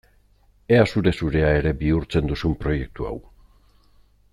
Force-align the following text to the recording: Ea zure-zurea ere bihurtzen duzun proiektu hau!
Ea 0.77 0.87
zure-zurea 0.93 1.53
ere 1.59 1.75
bihurtzen 1.83 2.33
duzun 2.33 2.59
proiektu 2.65 3.11
hau! 3.11 3.17